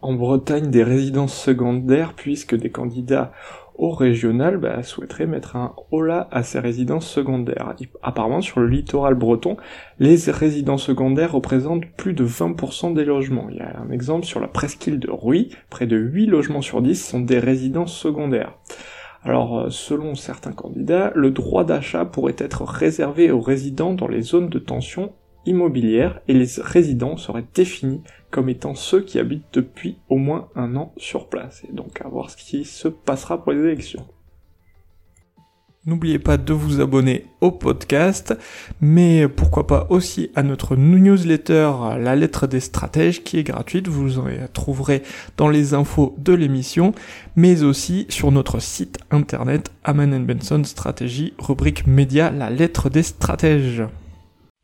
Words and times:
en 0.00 0.14
Bretagne 0.14 0.70
des 0.70 0.82
résidences 0.82 1.34
secondaires 1.34 2.14
puisque 2.14 2.54
des 2.54 2.70
candidats 2.70 3.32
au 3.78 3.90
régional 3.90 4.58
bah, 4.58 4.82
souhaiteraient 4.82 5.26
mettre 5.26 5.56
un 5.56 5.72
holà 5.92 6.28
à 6.32 6.42
ces 6.42 6.58
résidences 6.58 7.08
secondaires. 7.08 7.74
Apparemment, 8.02 8.40
sur 8.40 8.60
le 8.60 8.66
littoral 8.66 9.14
breton, 9.14 9.56
les 10.00 10.16
résidences 10.30 10.82
secondaires 10.82 11.32
représentent 11.32 11.86
plus 11.96 12.12
de 12.12 12.26
20% 12.26 12.94
des 12.94 13.04
logements. 13.04 13.46
Il 13.50 13.56
y 13.56 13.60
a 13.60 13.78
un 13.80 13.90
exemple 13.90 14.26
sur 14.26 14.40
la 14.40 14.48
presqu'île 14.48 14.98
de 14.98 15.10
Ruy, 15.10 15.50
près 15.70 15.86
de 15.86 15.96
8 15.96 16.26
logements 16.26 16.62
sur 16.62 16.82
10 16.82 16.96
sont 16.96 17.20
des 17.20 17.38
résidences 17.38 17.94
secondaires. 17.94 18.54
Alors, 19.22 19.58
euh, 19.58 19.70
selon 19.70 20.14
certains 20.14 20.52
candidats, 20.52 21.12
le 21.14 21.30
droit 21.30 21.64
d'achat 21.64 22.04
pourrait 22.04 22.36
être 22.38 22.62
réservé 22.62 23.30
aux 23.30 23.40
résidents 23.40 23.94
dans 23.94 24.08
les 24.08 24.22
zones 24.22 24.48
de 24.48 24.58
tension 24.58 25.12
immobilière 25.48 26.20
et 26.28 26.34
les 26.34 26.46
résidents 26.58 27.16
seraient 27.16 27.46
définis 27.54 28.02
comme 28.30 28.48
étant 28.48 28.74
ceux 28.74 29.00
qui 29.00 29.18
habitent 29.18 29.52
depuis 29.52 29.96
au 30.08 30.16
moins 30.16 30.48
un 30.54 30.76
an 30.76 30.92
sur 30.96 31.28
place. 31.28 31.64
Et 31.68 31.72
donc 31.72 32.00
à 32.04 32.08
voir 32.08 32.30
ce 32.30 32.36
qui 32.36 32.64
se 32.64 32.88
passera 32.88 33.42
pour 33.42 33.52
les 33.52 33.60
élections. 33.60 34.06
N'oubliez 35.88 36.18
pas 36.18 36.36
de 36.36 36.52
vous 36.52 36.82
abonner 36.82 37.24
au 37.40 37.50
podcast, 37.50 38.36
mais 38.82 39.26
pourquoi 39.26 39.66
pas 39.66 39.86
aussi 39.88 40.30
à 40.34 40.42
notre 40.42 40.76
newsletter 40.76 41.70
La 41.98 42.14
lettre 42.14 42.46
des 42.46 42.60
stratèges 42.60 43.24
qui 43.24 43.38
est 43.38 43.42
gratuite, 43.42 43.88
vous 43.88 44.18
en 44.18 44.26
trouverez 44.52 45.02
dans 45.38 45.48
les 45.48 45.72
infos 45.72 46.14
de 46.18 46.34
l'émission, 46.34 46.92
mais 47.36 47.62
aussi 47.62 48.04
sur 48.10 48.30
notre 48.32 48.60
site 48.60 48.98
internet 49.10 49.70
Aman 49.82 50.26
Benson 50.26 50.62
Stratégie, 50.64 51.32
rubrique 51.38 51.86
média 51.86 52.30
La 52.30 52.50
lettre 52.50 52.90
des 52.90 53.02
stratèges. 53.02 53.84